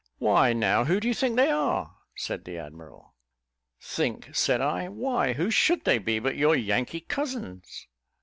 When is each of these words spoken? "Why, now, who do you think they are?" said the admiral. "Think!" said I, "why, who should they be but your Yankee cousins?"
"Why, 0.17 0.51
now, 0.51 0.85
who 0.85 0.99
do 0.99 1.07
you 1.07 1.13
think 1.13 1.35
they 1.35 1.51
are?" 1.51 1.95
said 2.15 2.43
the 2.43 2.57
admiral. 2.57 3.13
"Think!" 3.79 4.31
said 4.35 4.59
I, 4.59 4.89
"why, 4.89 5.33
who 5.33 5.51
should 5.51 5.83
they 5.83 5.99
be 5.99 6.17
but 6.17 6.35
your 6.35 6.55
Yankee 6.55 7.01
cousins?" 7.01 7.85